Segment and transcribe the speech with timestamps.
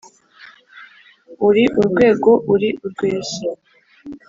[1.47, 3.47] uri urwego uri urweso